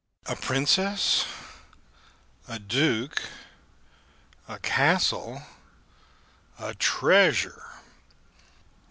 [0.25, 1.27] "A Princess
[2.47, 3.21] a Duke
[4.47, 5.43] a castle
[6.57, 7.73] a treasure!